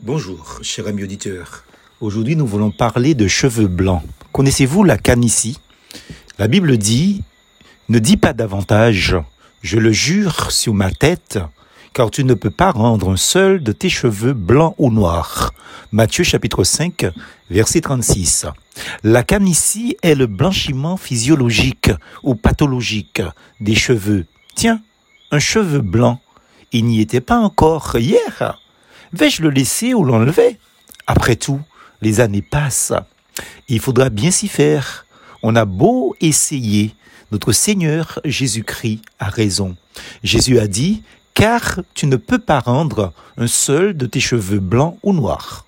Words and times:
Bonjour, 0.00 0.60
cher 0.62 0.86
ami 0.86 1.02
auditeur. 1.02 1.64
Aujourd'hui, 2.00 2.36
nous 2.36 2.46
voulons 2.46 2.70
parler 2.70 3.16
de 3.16 3.26
cheveux 3.26 3.66
blancs. 3.66 4.04
Connaissez-vous 4.30 4.84
la 4.84 4.96
canicie 4.96 5.58
La 6.38 6.46
Bible 6.46 6.78
dit 6.78 7.24
Ne 7.88 7.98
dis 7.98 8.16
pas 8.16 8.32
davantage, 8.32 9.16
je 9.60 9.76
le 9.76 9.90
jure 9.90 10.52
sur 10.52 10.72
ma 10.72 10.92
tête, 10.92 11.40
car 11.94 12.12
tu 12.12 12.22
ne 12.22 12.34
peux 12.34 12.50
pas 12.50 12.70
rendre 12.70 13.10
un 13.10 13.16
seul 13.16 13.60
de 13.60 13.72
tes 13.72 13.88
cheveux 13.88 14.34
blancs 14.34 14.76
ou 14.78 14.92
noirs. 14.92 15.52
Matthieu 15.90 16.22
chapitre 16.22 16.62
5, 16.62 17.06
verset 17.50 17.80
36. 17.80 18.46
La 19.02 19.24
canicie 19.24 19.96
est 20.04 20.14
le 20.14 20.28
blanchiment 20.28 20.96
physiologique 20.96 21.90
ou 22.22 22.36
pathologique 22.36 23.20
des 23.58 23.74
cheveux. 23.74 24.26
Tiens, 24.54 24.80
un 25.32 25.40
cheveu 25.40 25.80
blanc, 25.80 26.20
il 26.70 26.84
n'y 26.84 27.00
était 27.00 27.20
pas 27.20 27.38
encore 27.38 27.96
hier. 27.98 28.60
Vais-je 29.12 29.42
le 29.42 29.50
laisser 29.50 29.94
ou 29.94 30.04
l'enlever? 30.04 30.58
Après 31.06 31.36
tout, 31.36 31.60
les 32.02 32.20
années 32.20 32.42
passent. 32.42 32.92
Il 33.68 33.80
faudra 33.80 34.10
bien 34.10 34.30
s'y 34.30 34.48
faire. 34.48 35.06
On 35.42 35.56
a 35.56 35.64
beau 35.64 36.16
essayer, 36.20 36.94
notre 37.30 37.52
Seigneur 37.52 38.20
Jésus-Christ 38.24 39.02
a 39.18 39.28
raison. 39.28 39.76
Jésus 40.22 40.58
a 40.58 40.66
dit, 40.66 41.02
car 41.34 41.80
tu 41.94 42.06
ne 42.06 42.16
peux 42.16 42.38
pas 42.38 42.60
rendre 42.60 43.12
un 43.36 43.46
seul 43.46 43.96
de 43.96 44.06
tes 44.06 44.20
cheveux 44.20 44.58
blancs 44.58 44.98
ou 45.02 45.12
noirs. 45.12 45.66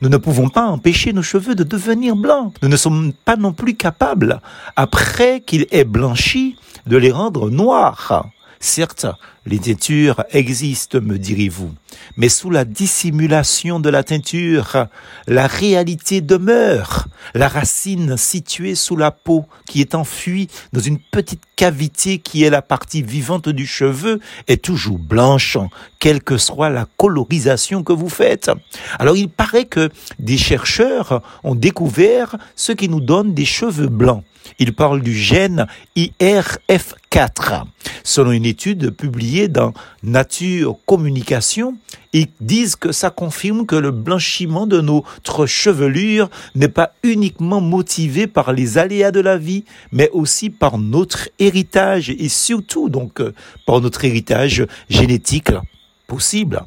Nous 0.00 0.08
ne 0.08 0.16
pouvons 0.16 0.48
pas 0.48 0.66
empêcher 0.66 1.12
nos 1.12 1.22
cheveux 1.22 1.54
de 1.54 1.64
devenir 1.64 2.16
blancs. 2.16 2.54
Nous 2.62 2.68
ne 2.68 2.76
sommes 2.76 3.12
pas 3.12 3.36
non 3.36 3.52
plus 3.52 3.74
capables, 3.74 4.40
après 4.76 5.40
qu'ils 5.40 5.66
aient 5.70 5.84
blanchi, 5.84 6.56
de 6.86 6.96
les 6.96 7.12
rendre 7.12 7.50
noirs. 7.50 8.26
Certes, 8.58 9.06
les 9.46 9.58
teintures 9.58 10.24
existent, 10.30 11.00
me 11.00 11.18
direz-vous, 11.18 11.72
mais 12.16 12.28
sous 12.28 12.50
la 12.50 12.64
dissimulation 12.64 13.80
de 13.80 13.88
la 13.88 14.04
teinture, 14.04 14.86
la 15.26 15.46
réalité 15.46 16.20
demeure. 16.20 17.08
La 17.34 17.48
racine 17.48 18.16
située 18.16 18.74
sous 18.74 18.96
la 18.96 19.10
peau, 19.10 19.46
qui 19.66 19.80
est 19.80 19.94
enfuie 19.94 20.48
dans 20.72 20.80
une 20.80 20.98
petite 20.98 21.42
cavité 21.56 22.18
qui 22.18 22.42
est 22.42 22.50
la 22.50 22.62
partie 22.62 23.02
vivante 23.02 23.48
du 23.48 23.66
cheveu, 23.66 24.20
est 24.48 24.62
toujours 24.62 24.98
blanche, 24.98 25.56
quelle 25.98 26.22
que 26.22 26.36
soit 26.36 26.70
la 26.70 26.86
colorisation 26.96 27.82
que 27.82 27.92
vous 27.92 28.08
faites. 28.08 28.50
Alors 28.98 29.16
il 29.16 29.28
paraît 29.28 29.66
que 29.66 29.90
des 30.18 30.38
chercheurs 30.38 31.22
ont 31.44 31.54
découvert 31.54 32.36
ce 32.56 32.72
qui 32.72 32.88
nous 32.88 33.00
donne 33.00 33.34
des 33.34 33.44
cheveux 33.44 33.88
blancs. 33.88 34.24
Ils 34.58 34.74
parlent 34.74 35.02
du 35.02 35.14
gène 35.14 35.66
IRF4. 37.12 37.64
Selon 38.04 38.32
une 38.32 38.46
étude 38.46 38.90
publiée 38.90 39.48
dans 39.48 39.72
Nature 40.02 40.76
Communication, 40.86 41.76
ils 42.12 42.28
disent 42.40 42.74
que 42.74 42.90
ça 42.90 43.10
confirme 43.10 43.66
que 43.66 43.76
le 43.76 43.90
blanchiment 43.90 44.66
de 44.66 44.80
notre 44.80 45.46
chevelure 45.46 46.30
n'est 46.54 46.68
pas 46.68 46.92
uniquement 47.02 47.60
motivé 47.60 48.26
par 48.26 48.52
les 48.52 48.78
aléas 48.78 49.10
de 49.10 49.20
la 49.20 49.36
vie, 49.36 49.64
mais 49.92 50.10
aussi 50.10 50.50
par 50.50 50.78
notre 50.78 51.28
héritage 51.38 52.10
et 52.10 52.28
surtout 52.28 52.88
donc 52.88 53.20
euh, 53.20 53.32
par 53.66 53.80
notre 53.80 54.04
héritage 54.04 54.66
génétique 54.88 55.52
possible. 56.06 56.62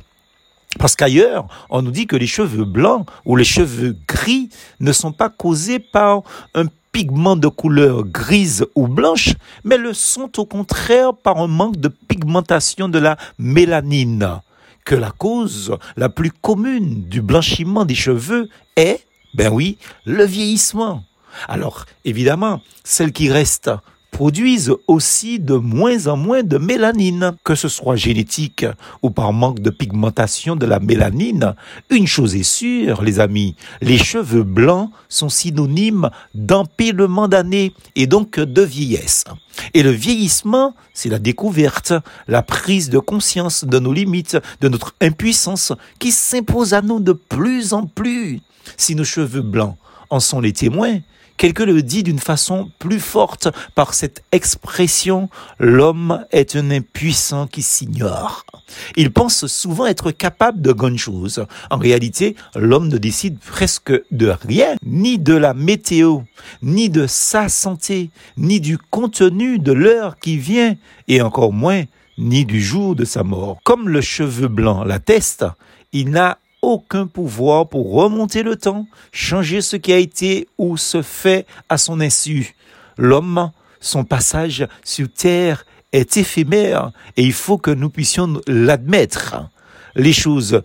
Parce 0.77 0.95
qu'ailleurs, 0.95 1.47
on 1.69 1.81
nous 1.81 1.91
dit 1.91 2.05
que 2.05 2.15
les 2.15 2.27
cheveux 2.27 2.65
blancs 2.65 3.07
ou 3.25 3.35
les 3.35 3.45
cheveux 3.45 3.95
gris 4.07 4.49
ne 4.79 4.91
sont 4.91 5.13
pas 5.13 5.29
causés 5.29 5.79
par 5.79 6.23
un 6.53 6.65
pigments 6.95 7.35
de 7.35 7.49
couleur 7.49 8.05
grise 8.05 8.65
ou 8.73 8.87
blanche, 8.87 9.33
mais 9.65 9.77
le 9.77 9.93
sont 9.93 10.39
au 10.39 10.45
contraire 10.45 11.13
par 11.13 11.39
un 11.39 11.47
manque 11.47 11.75
de 11.75 11.89
pigmentation 11.89 12.87
de 12.87 12.99
la 12.99 13.17
mélanine, 13.37 14.39
que 14.85 14.95
la 14.95 15.11
cause 15.11 15.75
la 15.97 16.07
plus 16.07 16.31
commune 16.31 17.03
du 17.09 17.21
blanchiment 17.21 17.83
des 17.83 17.95
cheveux 17.95 18.47
est, 18.77 19.01
ben 19.33 19.51
oui, 19.51 19.77
le 20.05 20.23
vieillissement. 20.23 21.03
Alors, 21.49 21.83
évidemment, 22.05 22.61
celle 22.85 23.11
qui 23.11 23.29
reste 23.29 23.69
produisent 24.15 24.71
aussi 24.87 25.41
de 25.41 25.55
moins 25.55 26.07
en 26.07 26.15
moins 26.15 26.41
de 26.41 26.57
mélanine, 26.57 27.35
que 27.43 27.53
ce 27.53 27.67
soit 27.67 27.97
génétique 27.97 28.65
ou 29.01 29.09
par 29.09 29.33
manque 29.33 29.59
de 29.59 29.69
pigmentation 29.69 30.55
de 30.55 30.65
la 30.65 30.79
mélanine. 30.79 31.53
Une 31.89 32.07
chose 32.07 32.33
est 32.33 32.43
sûre, 32.43 33.01
les 33.01 33.19
amis, 33.19 33.57
les 33.81 33.97
cheveux 33.97 34.43
blancs 34.43 34.89
sont 35.09 35.27
synonymes 35.27 36.09
d'empilement 36.33 37.27
d'années 37.27 37.73
et 37.97 38.07
donc 38.07 38.39
de 38.39 38.61
vieillesse. 38.61 39.25
Et 39.73 39.83
le 39.83 39.91
vieillissement, 39.91 40.75
c'est 40.93 41.09
la 41.09 41.19
découverte, 41.19 41.91
la 42.29 42.41
prise 42.41 42.89
de 42.89 42.99
conscience 42.99 43.65
de 43.65 43.79
nos 43.79 43.91
limites, 43.91 44.37
de 44.61 44.69
notre 44.69 44.95
impuissance 45.01 45.73
qui 45.99 46.13
s'impose 46.13 46.73
à 46.73 46.81
nous 46.81 47.01
de 47.01 47.11
plus 47.11 47.73
en 47.73 47.85
plus. 47.85 48.39
Si 48.77 48.95
nos 48.95 49.03
cheveux 49.03 49.41
blancs 49.41 49.75
en 50.09 50.21
sont 50.21 50.39
les 50.39 50.53
témoins, 50.53 50.99
Quelqu'un 51.37 51.65
le 51.65 51.81
dit 51.81 52.03
d'une 52.03 52.19
façon 52.19 52.71
plus 52.79 52.99
forte 52.99 53.49
par 53.75 53.93
cette 53.93 54.23
expression, 54.31 55.29
l'homme 55.59 56.25
est 56.31 56.55
un 56.55 56.71
impuissant 56.71 57.45
qui 57.45 57.61
s'ignore. 57.61 58.45
Il 58.95 59.11
pense 59.11 59.45
souvent 59.47 59.85
être 59.85 60.11
capable 60.11 60.61
de 60.61 60.71
grandes 60.71 60.97
choses. 60.97 61.45
En 61.69 61.77
réalité, 61.77 62.35
l'homme 62.55 62.87
ne 62.87 62.97
décide 62.97 63.37
presque 63.39 63.93
de 64.11 64.33
rien, 64.47 64.75
ni 64.85 65.19
de 65.19 65.33
la 65.33 65.53
météo, 65.53 66.21
ni 66.61 66.89
de 66.89 67.05
sa 67.05 67.49
santé, 67.49 68.11
ni 68.37 68.61
du 68.61 68.77
contenu 68.77 69.59
de 69.59 69.73
l'heure 69.73 70.17
qui 70.17 70.37
vient, 70.37 70.75
et 71.07 71.21
encore 71.21 71.51
moins 71.51 71.83
ni 72.17 72.45
du 72.45 72.61
jour 72.61 72.95
de 72.95 73.03
sa 73.03 73.23
mort. 73.23 73.59
Comme 73.63 73.89
le 73.89 73.99
cheveu 74.01 74.47
blanc 74.47 74.85
l'atteste, 74.85 75.45
il 75.91 76.11
n'a 76.11 76.37
aucun 76.65 77.05
pouvoir 77.05 77.69
pour 77.69 77.93
remonter 77.93 78.41
le 78.41 78.55
temps, 78.55 78.87
changer 79.11 79.61
ce 79.61 79.75
qui 79.75 79.93
a 79.93 79.97
été 79.97 80.47
ou 80.57 80.77
se 80.77 81.01
fait 81.01 81.45
à 81.69 81.77
son 81.77 82.01
insu. 82.01 82.55
L'homme, 82.97 83.51
son 83.79 84.03
passage 84.03 84.67
sur 84.83 85.07
terre 85.11 85.65
est 85.91 86.17
éphémère 86.17 86.91
et 87.17 87.23
il 87.23 87.33
faut 87.33 87.59
que 87.59 87.69
nous 87.71 87.89
puissions 87.89 88.41
l'admettre. 88.47 89.47
Les 89.95 90.11
choses 90.11 90.63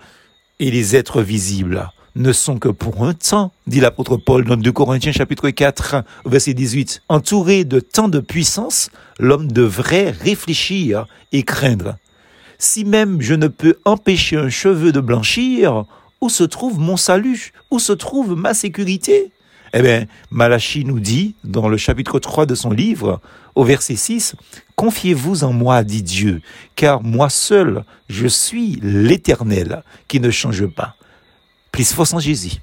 et 0.58 0.70
les 0.70 0.96
êtres 0.96 1.20
visibles 1.20 1.90
ne 2.16 2.32
sont 2.32 2.58
que 2.58 2.68
pour 2.68 3.04
un 3.04 3.12
temps, 3.12 3.52
dit 3.66 3.80
l'apôtre 3.80 4.16
Paul 4.16 4.44
dans 4.44 4.56
2 4.56 4.72
Corinthiens 4.72 5.12
chapitre 5.12 5.50
4, 5.50 6.02
verset 6.24 6.54
18. 6.54 7.02
Entouré 7.08 7.64
de 7.64 7.78
tant 7.78 8.08
de 8.08 8.20
puissance, 8.20 8.90
l'homme 9.18 9.52
devrait 9.52 10.10
réfléchir 10.10 11.06
et 11.32 11.42
craindre. 11.42 11.96
Si 12.62 12.84
même 12.84 13.22
je 13.22 13.32
ne 13.32 13.48
peux 13.48 13.78
empêcher 13.86 14.36
un 14.36 14.50
cheveu 14.50 14.92
de 14.92 15.00
blanchir, 15.00 15.86
où 16.20 16.28
se 16.28 16.44
trouve 16.44 16.78
mon 16.78 16.98
salut? 16.98 17.54
Où 17.70 17.78
se 17.78 17.94
trouve 17.94 18.36
ma 18.36 18.52
sécurité? 18.52 19.32
Eh 19.72 19.80
bien, 19.80 20.04
Malachi 20.30 20.84
nous 20.84 21.00
dit, 21.00 21.36
dans 21.42 21.70
le 21.70 21.78
chapitre 21.78 22.18
3 22.18 22.44
de 22.44 22.54
son 22.54 22.70
livre, 22.70 23.22
au 23.54 23.64
verset 23.64 23.96
6, 23.96 24.34
Confiez-vous 24.76 25.42
en 25.42 25.54
moi, 25.54 25.82
dit 25.84 26.02
Dieu, 26.02 26.42
car 26.76 27.02
moi 27.02 27.30
seul, 27.30 27.84
je 28.10 28.26
suis 28.26 28.78
l'Éternel 28.82 29.82
qui 30.06 30.20
ne 30.20 30.30
change 30.30 30.66
pas. 30.66 30.96
Plus 31.72 31.90
force 31.94 32.12
en 32.12 32.20
Jésus. 32.20 32.60